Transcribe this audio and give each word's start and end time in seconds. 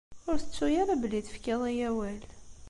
Ur 0.29 0.37
tettu 0.39 0.65
ara 0.81 1.01
belli 1.01 1.19
tefkiḍ-iyi 1.25 1.85
awal! 1.89 2.21